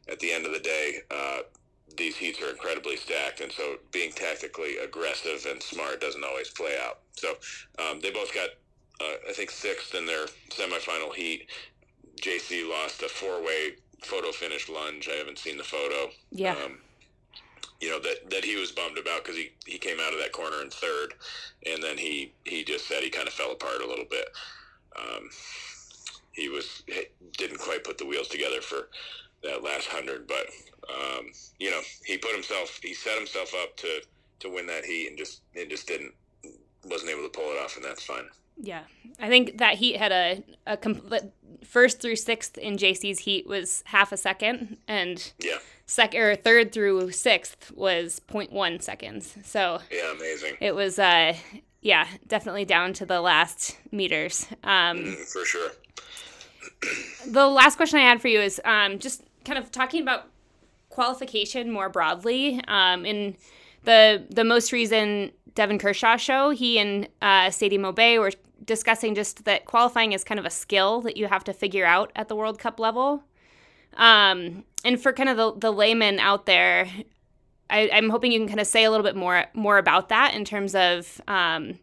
at 0.07 0.19
the 0.19 0.31
end 0.31 0.45
of 0.45 0.53
the 0.53 0.59
day, 0.59 0.99
uh, 1.11 1.39
these 1.97 2.15
heats 2.15 2.41
are 2.41 2.49
incredibly 2.49 2.97
stacked, 2.97 3.41
and 3.41 3.51
so 3.51 3.77
being 3.91 4.11
tactically 4.11 4.77
aggressive 4.77 5.45
and 5.49 5.61
smart 5.61 6.01
doesn't 6.01 6.23
always 6.23 6.49
play 6.49 6.77
out. 6.83 6.99
So 7.13 7.35
um, 7.79 7.99
they 8.01 8.11
both 8.11 8.33
got, 8.33 8.49
uh, 9.01 9.29
I 9.29 9.33
think, 9.33 9.51
sixth 9.51 9.93
in 9.95 10.05
their 10.05 10.25
semifinal 10.49 11.13
heat. 11.13 11.47
JC 12.21 12.67
lost 12.69 13.01
a 13.03 13.09
four-way 13.09 13.75
photo 14.03 14.31
finish 14.31 14.69
lunge. 14.69 15.09
I 15.11 15.17
haven't 15.17 15.37
seen 15.39 15.57
the 15.57 15.63
photo. 15.63 16.11
Yeah. 16.31 16.55
Um, 16.63 16.79
you 17.81 17.89
know 17.89 17.99
that 17.99 18.29
that 18.29 18.45
he 18.45 18.55
was 18.55 18.71
bummed 18.71 18.97
about 18.97 19.23
because 19.23 19.35
he 19.35 19.51
he 19.65 19.77
came 19.77 19.97
out 19.99 20.13
of 20.13 20.19
that 20.19 20.31
corner 20.31 20.61
in 20.61 20.69
third, 20.69 21.13
and 21.65 21.83
then 21.83 21.97
he 21.97 22.33
he 22.45 22.63
just 22.63 22.87
said 22.87 23.03
he 23.03 23.09
kind 23.09 23.27
of 23.27 23.33
fell 23.33 23.51
apart 23.51 23.81
a 23.81 23.87
little 23.87 24.05
bit. 24.09 24.29
Um, 24.97 25.29
he 26.31 26.49
was 26.49 26.83
didn't 27.37 27.59
quite 27.59 27.83
put 27.83 27.97
the 27.97 28.05
wheels 28.05 28.27
together 28.29 28.61
for 28.61 28.89
that 29.43 29.63
last 29.63 29.87
hundred, 29.87 30.27
but 30.27 30.47
um, 30.89 31.27
you 31.59 31.69
know 31.69 31.81
he 32.05 32.17
put 32.17 32.33
himself 32.33 32.79
he 32.81 32.93
set 32.93 33.17
himself 33.17 33.53
up 33.53 33.75
to 33.77 34.01
to 34.39 34.49
win 34.49 34.67
that 34.67 34.85
heat 34.85 35.07
and 35.09 35.17
just 35.17 35.41
it 35.53 35.69
just 35.69 35.87
didn't 35.87 36.13
wasn't 36.85 37.09
able 37.09 37.23
to 37.23 37.29
pull 37.29 37.51
it 37.51 37.61
off, 37.61 37.75
and 37.75 37.85
that's 37.85 38.03
fine. 38.03 38.25
Yeah, 38.57 38.83
I 39.19 39.27
think 39.27 39.57
that 39.57 39.75
heat 39.75 39.97
had 39.97 40.11
a 40.11 40.43
a 40.65 40.77
complete 40.77 41.23
first 41.63 42.01
through 42.01 42.15
sixth 42.15 42.57
in 42.57 42.77
JC's 42.77 43.19
heat 43.19 43.47
was 43.47 43.83
half 43.87 44.11
a 44.11 44.17
second, 44.17 44.77
and 44.87 45.33
yeah, 45.39 45.57
second 45.85 46.21
or 46.21 46.35
third 46.35 46.71
through 46.71 47.11
sixth 47.11 47.71
was 47.75 48.21
0.1 48.29 48.81
seconds. 48.81 49.35
So 49.43 49.79
yeah, 49.91 50.11
amazing. 50.11 50.55
It 50.61 50.75
was 50.75 50.99
uh, 50.99 51.35
yeah, 51.81 52.07
definitely 52.27 52.65
down 52.65 52.93
to 52.93 53.05
the 53.05 53.21
last 53.21 53.77
meters. 53.91 54.47
Um, 54.63 54.97
mm, 54.97 55.15
for 55.31 55.45
sure. 55.45 55.71
the 57.27 57.47
last 57.47 57.75
question 57.75 57.99
I 57.99 58.03
had 58.03 58.21
for 58.21 58.27
you 58.27 58.39
is 58.39 58.61
um, 58.65 58.99
just 58.99 59.23
kind 59.43 59.59
of 59.59 59.71
talking 59.71 60.01
about 60.01 60.27
qualification 60.89 61.71
more 61.71 61.89
broadly. 61.89 62.61
Um, 62.67 63.05
in 63.05 63.35
the 63.83 64.25
the 64.29 64.43
most 64.43 64.71
recent 64.71 65.33
Devon 65.53 65.77
Kershaw 65.77 66.17
show, 66.17 66.49
he 66.49 66.79
and 66.79 67.07
uh, 67.21 67.49
Sadie 67.49 67.77
Maubet 67.77 68.19
were 68.19 68.31
discussing 68.65 69.15
just 69.15 69.45
that 69.45 69.65
qualifying 69.65 70.13
is 70.13 70.23
kind 70.23 70.39
of 70.39 70.45
a 70.45 70.49
skill 70.49 71.01
that 71.01 71.17
you 71.17 71.27
have 71.27 71.43
to 71.45 71.53
figure 71.53 71.85
out 71.85 72.11
at 72.15 72.27
the 72.27 72.35
World 72.35 72.59
Cup 72.59 72.79
level. 72.79 73.23
Um, 73.95 74.63
and 74.83 75.01
for 75.01 75.13
kind 75.13 75.29
of 75.29 75.37
the, 75.37 75.53
the 75.57 75.71
layman 75.71 76.19
out 76.19 76.45
there, 76.45 76.87
I, 77.69 77.81
am 77.91 78.09
hoping 78.09 78.31
you 78.31 78.39
can 78.39 78.47
kind 78.47 78.59
of 78.59 78.67
say 78.67 78.83
a 78.83 78.91
little 78.91 79.03
bit 79.03 79.15
more 79.15 79.45
more 79.53 79.77
about 79.77 80.09
that 80.09 80.33
in 80.35 80.45
terms 80.45 80.75
of, 80.75 81.21
um, 81.27 81.79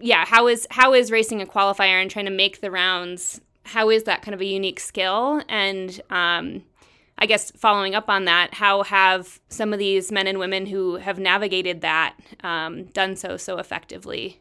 yeah, 0.00 0.24
how 0.24 0.48
is 0.48 0.66
how 0.70 0.94
is 0.94 1.10
racing 1.10 1.40
a 1.42 1.46
qualifier 1.46 2.00
and 2.00 2.10
trying 2.10 2.24
to 2.24 2.30
make 2.30 2.60
the 2.60 2.70
rounds? 2.70 3.40
How 3.64 3.90
is 3.90 4.04
that 4.04 4.22
kind 4.22 4.34
of 4.34 4.40
a 4.40 4.46
unique 4.46 4.80
skill? 4.80 5.42
And 5.48 6.00
um, 6.10 6.64
I 7.18 7.26
guess 7.26 7.50
following 7.52 7.94
up 7.94 8.08
on 8.08 8.24
that, 8.24 8.54
how 8.54 8.82
have 8.84 9.40
some 9.50 9.72
of 9.72 9.78
these 9.78 10.10
men 10.10 10.26
and 10.26 10.38
women 10.38 10.66
who 10.66 10.96
have 10.96 11.18
navigated 11.18 11.82
that 11.82 12.16
um, 12.42 12.84
done 12.86 13.14
so 13.14 13.36
so 13.36 13.58
effectively 13.58 14.40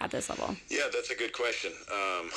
at 0.00 0.10
this 0.10 0.28
level? 0.28 0.54
Yeah, 0.68 0.88
that's 0.92 1.10
a 1.10 1.14
good 1.14 1.32
question. 1.32 1.72
Um, 1.92 2.30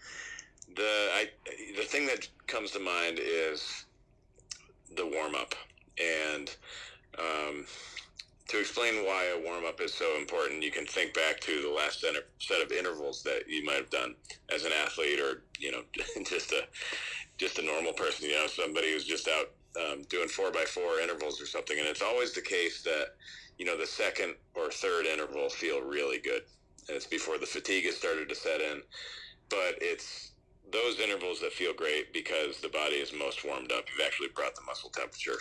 the 0.76 1.08
I, 1.14 1.30
the 1.76 1.84
thing 1.84 2.06
that 2.06 2.28
comes 2.46 2.70
to 2.72 2.80
mind 2.80 3.18
is 3.20 3.84
the 4.96 5.06
warm 5.06 5.34
up, 5.34 5.54
and 6.02 6.54
um, 7.18 7.66
to 8.48 8.60
explain 8.60 9.04
why 9.04 9.32
a 9.36 9.44
warm 9.44 9.64
up 9.64 9.80
is 9.80 9.92
so 9.92 10.16
important, 10.18 10.62
you 10.62 10.70
can 10.70 10.86
think 10.86 11.14
back 11.14 11.40
to 11.40 11.62
the 11.62 11.70
last 11.70 12.00
set 12.00 12.62
of 12.62 12.72
intervals 12.72 13.22
that 13.22 13.48
you 13.48 13.64
might 13.64 13.76
have 13.76 13.90
done 13.90 14.14
as 14.54 14.64
an 14.64 14.72
athlete, 14.72 15.20
or 15.20 15.42
you 15.58 15.72
know, 15.72 15.82
just 16.24 16.52
a 16.52 16.62
just 17.38 17.58
a 17.58 17.64
normal 17.64 17.92
person, 17.92 18.28
you 18.28 18.34
know, 18.34 18.46
somebody 18.46 18.92
who's 18.92 19.04
just 19.04 19.28
out 19.28 19.50
um, 19.76 20.02
doing 20.08 20.28
four 20.28 20.50
by 20.50 20.64
four 20.64 21.00
intervals 21.00 21.40
or 21.40 21.46
something. 21.46 21.78
And 21.78 21.86
it's 21.86 22.02
always 22.02 22.32
the 22.32 22.40
case 22.40 22.82
that, 22.82 23.14
you 23.58 23.66
know, 23.66 23.76
the 23.76 23.86
second 23.86 24.34
or 24.54 24.70
third 24.70 25.06
interval 25.06 25.48
feel 25.48 25.82
really 25.82 26.18
good. 26.18 26.42
And 26.88 26.96
it's 26.96 27.06
before 27.06 27.38
the 27.38 27.46
fatigue 27.46 27.84
has 27.84 27.96
started 27.96 28.28
to 28.28 28.34
set 28.34 28.60
in. 28.60 28.82
But 29.48 29.78
it's 29.80 30.32
those 30.72 30.98
intervals 30.98 31.40
that 31.40 31.52
feel 31.52 31.72
great 31.72 32.12
because 32.12 32.60
the 32.60 32.68
body 32.68 32.96
is 32.96 33.12
most 33.12 33.44
warmed 33.44 33.72
up. 33.72 33.84
You've 33.90 34.06
actually 34.06 34.28
brought 34.34 34.54
the 34.54 34.62
muscle 34.66 34.90
temperature 34.90 35.38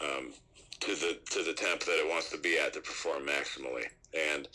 um, 0.00 0.32
to 0.80 0.94
the 0.94 1.18
to 1.30 1.42
the 1.42 1.54
temp 1.54 1.80
that 1.80 1.98
it 1.98 2.08
wants 2.08 2.30
to 2.30 2.38
be 2.38 2.58
at 2.58 2.74
to 2.74 2.80
perform 2.80 3.26
maximally. 3.26 3.84
And 4.14 4.48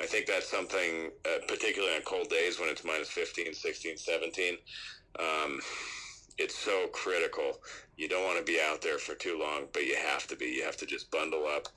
I 0.00 0.06
think 0.06 0.26
that's 0.26 0.50
something, 0.50 1.10
uh, 1.24 1.38
particularly 1.46 1.94
on 1.94 2.02
cold 2.02 2.28
days 2.28 2.58
when 2.58 2.68
it's 2.68 2.84
minus 2.84 3.08
15, 3.08 3.52
16, 3.52 3.96
17. 3.96 4.56
Um, 5.18 5.60
it's 6.38 6.56
so 6.56 6.88
critical. 6.88 7.60
You 7.96 8.08
don't 8.08 8.24
want 8.24 8.38
to 8.38 8.44
be 8.44 8.58
out 8.60 8.80
there 8.80 8.98
for 8.98 9.14
too 9.14 9.38
long, 9.38 9.66
but 9.72 9.84
you 9.86 9.96
have 9.96 10.26
to 10.28 10.36
be. 10.36 10.46
You 10.46 10.64
have 10.64 10.76
to 10.78 10.86
just 10.86 11.10
bundle 11.10 11.46
up 11.46 11.68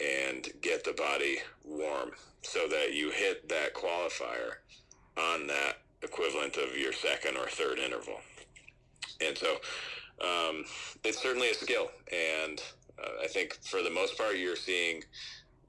and 0.00 0.48
get 0.60 0.84
the 0.84 0.92
body 0.92 1.38
warm 1.64 2.10
so 2.42 2.66
that 2.68 2.94
you 2.94 3.10
hit 3.10 3.48
that 3.48 3.74
qualifier 3.74 4.56
on 5.16 5.46
that 5.46 5.78
equivalent 6.02 6.56
of 6.56 6.76
your 6.76 6.92
second 6.92 7.36
or 7.36 7.46
third 7.46 7.78
interval. 7.78 8.20
And 9.20 9.36
so 9.36 9.56
um, 10.20 10.64
it's 11.04 11.22
certainly 11.22 11.50
a 11.50 11.54
skill. 11.54 11.90
And 12.12 12.62
uh, 12.98 13.22
I 13.22 13.26
think 13.28 13.58
for 13.64 13.82
the 13.82 13.90
most 13.90 14.18
part, 14.18 14.36
you're 14.36 14.56
seeing 14.56 15.02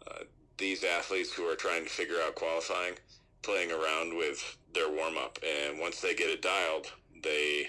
uh, 0.08 0.24
these 0.58 0.84
athletes 0.84 1.34
who 1.34 1.44
are 1.44 1.56
trying 1.56 1.84
to 1.84 1.90
figure 1.90 2.18
out 2.26 2.36
qualifying 2.36 2.96
playing 3.42 3.72
around 3.72 4.18
with 4.18 4.58
their 4.74 4.90
warm 4.90 5.18
up. 5.18 5.38
And 5.46 5.80
once 5.80 6.02
they 6.02 6.16
get 6.16 6.30
it 6.30 6.42
dialed, 6.42 6.92
they 7.24 7.68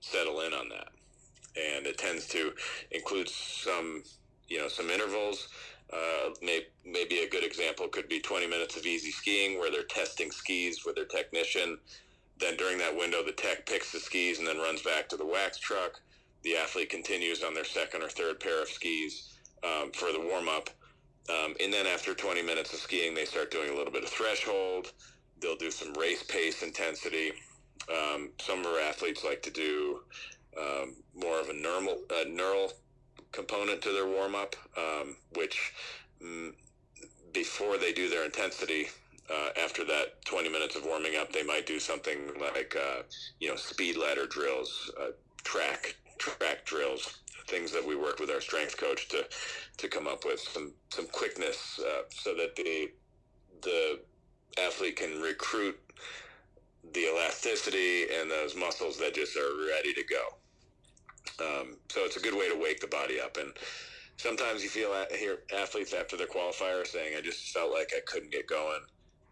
settle 0.00 0.40
in 0.40 0.52
on 0.54 0.68
that. 0.70 0.88
And 1.56 1.86
it 1.86 1.98
tends 1.98 2.26
to 2.28 2.52
include 2.90 3.28
some, 3.28 4.02
you 4.48 4.58
know, 4.58 4.68
some 4.68 4.88
intervals. 4.88 5.48
Uh, 5.92 6.30
may, 6.40 6.66
maybe 6.84 7.20
a 7.20 7.28
good 7.28 7.44
example 7.44 7.88
could 7.88 8.08
be 8.08 8.20
20 8.20 8.46
minutes 8.46 8.76
of 8.76 8.86
easy 8.86 9.10
skiing 9.10 9.58
where 9.58 9.70
they're 9.70 9.82
testing 9.82 10.30
skis 10.30 10.84
with 10.84 10.94
their 10.94 11.04
technician. 11.04 11.78
Then 12.38 12.56
during 12.56 12.78
that 12.78 12.96
window, 12.96 13.24
the 13.24 13.32
tech 13.32 13.66
picks 13.66 13.92
the 13.92 13.98
skis 13.98 14.38
and 14.38 14.46
then 14.46 14.58
runs 14.58 14.82
back 14.82 15.08
to 15.08 15.16
the 15.16 15.26
wax 15.26 15.58
truck. 15.58 16.00
The 16.42 16.56
athlete 16.56 16.90
continues 16.90 17.42
on 17.42 17.54
their 17.54 17.64
second 17.64 18.02
or 18.02 18.08
third 18.08 18.40
pair 18.40 18.62
of 18.62 18.68
skis 18.68 19.34
um, 19.64 19.90
for 19.92 20.12
the 20.12 20.20
warm 20.20 20.48
up. 20.48 20.70
Um, 21.28 21.54
and 21.62 21.72
then 21.72 21.86
after 21.86 22.14
20 22.14 22.42
minutes 22.42 22.72
of 22.72 22.78
skiing, 22.80 23.14
they 23.14 23.24
start 23.24 23.50
doing 23.50 23.70
a 23.70 23.74
little 23.74 23.92
bit 23.92 24.04
of 24.04 24.10
threshold. 24.10 24.92
They'll 25.40 25.56
do 25.56 25.70
some 25.70 25.92
race 25.94 26.22
pace 26.22 26.62
intensity. 26.62 27.32
Um, 27.88 28.30
some 28.40 28.60
of 28.60 28.66
our 28.66 28.80
athletes 28.80 29.24
like 29.24 29.42
to 29.42 29.50
do 29.50 30.00
um, 30.58 30.96
more 31.14 31.40
of 31.40 31.48
a 31.48 31.52
normal, 31.52 31.98
neural 32.28 32.72
component 33.32 33.82
to 33.82 33.92
their 33.92 34.06
warm 34.06 34.34
up, 34.34 34.56
um, 34.76 35.16
which 35.34 35.72
mm, 36.22 36.52
before 37.32 37.78
they 37.78 37.92
do 37.92 38.08
their 38.08 38.24
intensity, 38.24 38.88
uh, 39.30 39.50
after 39.62 39.84
that 39.84 40.24
20 40.24 40.48
minutes 40.48 40.74
of 40.76 40.84
warming 40.84 41.16
up, 41.16 41.32
they 41.32 41.44
might 41.44 41.66
do 41.66 41.78
something 41.78 42.18
like, 42.40 42.76
uh, 42.76 43.02
you 43.38 43.48
know, 43.48 43.56
speed 43.56 43.96
ladder 43.96 44.26
drills, 44.26 44.90
uh, 45.00 45.10
track 45.44 45.94
track 46.18 46.64
drills, 46.66 47.20
things 47.46 47.72
that 47.72 47.86
we 47.86 47.96
work 47.96 48.18
with 48.18 48.30
our 48.30 48.40
strength 48.40 48.76
coach 48.76 49.08
to 49.08 49.24
to 49.78 49.88
come 49.88 50.06
up 50.06 50.24
with 50.24 50.40
some 50.40 50.72
some 50.90 51.06
quickness 51.06 51.80
uh, 51.80 52.02
so 52.10 52.34
that 52.34 52.56
the 52.56 52.90
the 53.62 54.00
athlete 54.58 54.96
can 54.96 55.20
recruit 55.20 55.78
the 56.92 57.00
elasticity 57.00 58.06
and 58.18 58.30
those 58.30 58.56
muscles 58.56 58.98
that 58.98 59.14
just 59.14 59.36
are 59.36 59.66
ready 59.68 59.92
to 59.94 60.02
go. 60.04 60.22
Um, 61.40 61.76
so 61.88 62.04
it's 62.04 62.16
a 62.16 62.20
good 62.20 62.34
way 62.34 62.48
to 62.48 62.58
wake 62.58 62.80
the 62.80 62.86
body 62.86 63.20
up. 63.20 63.36
And 63.36 63.52
sometimes 64.16 64.62
you 64.62 64.68
feel 64.68 64.92
hear 65.10 65.38
athletes 65.56 65.92
after 65.92 66.16
their 66.16 66.26
qualifier 66.26 66.86
saying, 66.86 67.16
"I 67.16 67.20
just 67.20 67.52
felt 67.52 67.72
like 67.72 67.92
I 67.96 68.00
couldn't 68.00 68.30
get 68.30 68.46
going. 68.46 68.80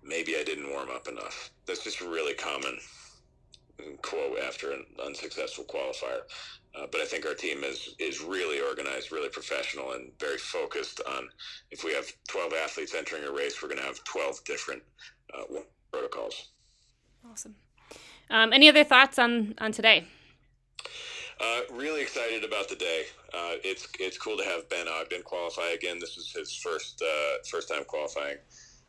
Maybe 0.03 0.37
I 0.37 0.45
didn't 0.45 0.71
warm 0.71 0.91
up 0.91 1.09
enough." 1.09 1.50
That's 1.67 1.85
just 1.85 2.00
really 2.00 2.35
common 2.35 2.79
quote 4.03 4.38
after 4.41 4.73
an 4.73 4.85
unsuccessful 5.05 5.65
qualifier. 5.65 6.23
Uh, 6.75 6.87
but 6.91 7.00
I 7.00 7.07
think 7.07 7.27
our 7.27 7.35
team 7.35 7.65
is 7.65 7.95
is 7.99 8.21
really 8.21 8.61
organized, 8.61 9.11
really 9.11 9.29
professional, 9.29 9.93
and 9.93 10.12
very 10.21 10.38
focused 10.38 11.00
on. 11.09 11.29
If 11.71 11.83
we 11.83 11.93
have 11.95 12.07
12 12.29 12.53
athletes 12.53 12.95
entering 12.95 13.25
a 13.25 13.33
race, 13.33 13.62
we're 13.62 13.69
going 13.69 13.81
to 13.81 13.87
have 13.87 14.03
12 14.05 14.45
different 14.45 14.83
uh, 15.35 15.45
protocols. 15.91 16.50
Awesome. 17.29 17.57
Um, 18.31 18.53
any 18.53 18.69
other 18.69 18.85
thoughts 18.85 19.19
on 19.19 19.55
on 19.59 19.73
today? 19.73 20.07
Uh, 21.40 21.61
really 21.73 22.02
excited 22.02 22.42
about 22.42 22.68
the 22.68 22.75
day. 22.75 23.04
Uh, 23.33 23.54
it's 23.62 23.87
it's 24.00 24.18
cool 24.18 24.37
to 24.37 24.45
have 24.45 24.68
Ben 24.68 24.88
Ogden 24.88 25.23
qualify 25.23 25.68
again. 25.68 25.99
This 26.00 26.16
is 26.16 26.33
his 26.33 26.54
first 26.54 27.00
uh, 27.02 27.38
first 27.49 27.68
time 27.68 27.85
qualifying, 27.85 28.38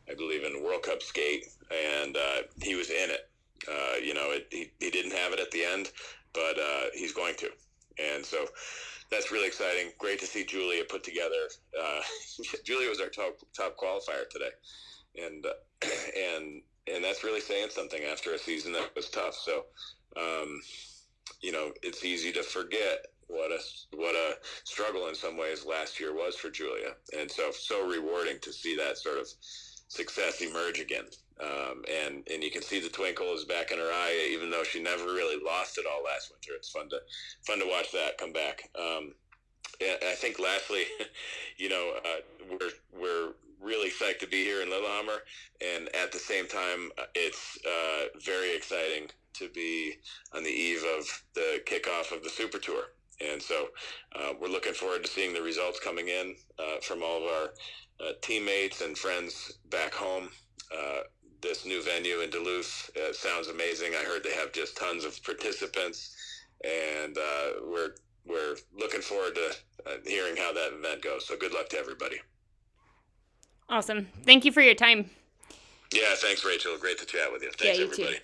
I 0.09 0.15
believe, 0.15 0.43
in 0.43 0.63
World 0.63 0.81
Cup 0.81 1.03
skate, 1.03 1.45
and 1.71 2.17
uh, 2.17 2.41
he 2.61 2.73
was 2.75 2.89
in 2.89 3.11
it. 3.11 3.29
Uh, 3.67 3.97
you 4.03 4.15
know, 4.15 4.31
it, 4.31 4.47
he 4.51 4.71
he 4.79 4.89
didn't 4.89 5.11
have 5.11 5.31
it 5.31 5.39
at 5.39 5.51
the 5.51 5.63
end, 5.63 5.91
but 6.33 6.57
uh, 6.57 6.85
he's 6.95 7.13
going 7.13 7.35
to, 7.37 7.49
and 7.99 8.25
so 8.25 8.47
that's 9.11 9.31
really 9.31 9.47
exciting. 9.47 9.91
Great 9.99 10.19
to 10.19 10.25
see 10.25 10.43
Julia 10.43 10.83
put 10.89 11.03
together. 11.03 11.49
Julia 12.65 12.89
was 12.89 12.99
our 12.99 13.09
top 13.09 13.37
top 13.55 13.77
qualifier 13.77 14.27
today, 14.27 14.51
and 15.23 15.45
and 16.17 16.61
and 16.87 17.03
that's 17.03 17.23
really 17.23 17.41
saying 17.41 17.69
something 17.69 18.01
after 18.03 18.33
a 18.33 18.39
season 18.39 18.71
that 18.73 18.95
was 18.95 19.09
tough. 19.09 19.35
So, 19.35 19.65
um, 20.17 20.61
you 21.41 21.51
know, 21.51 21.71
it's 21.81 22.03
easy 22.03 22.31
to 22.33 22.43
forget 22.43 23.05
what 23.27 23.51
a 23.51 23.59
what 23.95 24.15
a 24.15 24.37
struggle 24.63 25.07
in 25.07 25.15
some 25.15 25.37
ways 25.37 25.65
last 25.65 25.99
year 25.99 26.13
was 26.13 26.35
for 26.35 26.49
Julia, 26.49 26.95
and 27.17 27.29
so 27.29 27.51
so 27.51 27.87
rewarding 27.87 28.39
to 28.41 28.51
see 28.51 28.75
that 28.77 28.97
sort 28.97 29.17
of 29.17 29.27
success 29.87 30.41
emerge 30.41 30.79
again. 30.79 31.05
Um, 31.41 31.83
and 31.89 32.27
and 32.31 32.43
you 32.43 32.51
can 32.51 32.61
see 32.61 32.79
the 32.79 32.89
twinkle 32.89 33.33
is 33.33 33.45
back 33.45 33.71
in 33.71 33.77
her 33.77 33.91
eye, 33.91 34.29
even 34.31 34.49
though 34.49 34.63
she 34.63 34.81
never 34.81 35.05
really 35.05 35.41
lost 35.43 35.77
it 35.77 35.85
all 35.89 36.03
last 36.03 36.31
winter. 36.31 36.55
It's 36.55 36.69
fun 36.69 36.89
to 36.89 36.99
fun 37.45 37.59
to 37.59 37.67
watch 37.67 37.91
that 37.91 38.17
come 38.17 38.33
back. 38.33 38.69
Um, 38.77 39.13
I 39.81 40.15
think 40.15 40.39
lastly, 40.39 40.83
you 41.57 41.69
know, 41.69 41.93
uh, 42.03 42.21
we're 42.49 42.99
we're 42.99 43.33
really 43.61 43.89
psyched 43.89 44.19
to 44.19 44.27
be 44.27 44.43
here 44.43 44.61
in 44.61 44.69
Lillehammer, 44.69 45.19
and 45.61 45.89
at 45.95 46.11
the 46.11 46.19
same 46.19 46.47
time, 46.47 46.91
it's 47.13 47.57
uh, 47.65 48.05
very 48.25 48.55
exciting 48.55 49.09
to 49.39 49.49
be 49.49 49.95
on 50.33 50.43
the 50.43 50.49
eve 50.49 50.83
of 50.97 51.23
the 51.33 51.61
kickoff 51.65 52.15
of 52.15 52.23
the 52.23 52.29
Super 52.29 52.59
Tour. 52.59 52.83
And 53.21 53.41
so 53.41 53.67
uh, 54.15 54.33
we're 54.39 54.47
looking 54.47 54.73
forward 54.73 55.03
to 55.03 55.09
seeing 55.09 55.33
the 55.33 55.41
results 55.41 55.79
coming 55.79 56.07
in 56.07 56.35
uh, 56.57 56.79
from 56.81 57.03
all 57.03 57.17
of 57.17 57.23
our 57.23 57.49
uh, 58.01 58.13
teammates 58.21 58.81
and 58.81 58.97
friends 58.97 59.59
back 59.69 59.93
home. 59.93 60.29
Uh, 60.73 61.01
this 61.41 61.65
new 61.65 61.81
venue 61.83 62.19
in 62.21 62.29
Duluth 62.29 62.89
uh, 62.97 63.13
sounds 63.13 63.47
amazing. 63.47 63.93
I 63.93 64.03
heard 64.03 64.23
they 64.23 64.33
have 64.33 64.51
just 64.51 64.77
tons 64.77 65.03
of 65.05 65.21
participants, 65.23 66.15
and 66.63 67.17
we're 67.63 67.91
we're 68.25 68.57
looking 68.77 69.01
forward 69.01 69.35
to 69.35 69.55
hearing 70.05 70.35
how 70.35 70.53
that 70.53 70.73
event 70.73 71.01
goes. 71.01 71.25
So 71.25 71.35
good 71.37 71.53
luck 71.53 71.69
to 71.69 71.77
everybody. 71.77 72.17
Awesome. 73.69 74.07
Thank 74.25 74.45
you 74.45 74.51
for 74.51 74.61
your 74.61 74.75
time. 74.75 75.09
Yeah, 75.93 76.15
thanks, 76.15 76.45
Rachel. 76.45 76.77
Great 76.77 76.99
to 76.99 77.05
chat 77.05 77.31
with 77.31 77.41
you. 77.41 77.49
Thanks, 77.51 77.77
yeah, 77.77 77.85
you 77.85 77.91
everybody. 77.91 78.17
Too. 78.17 78.23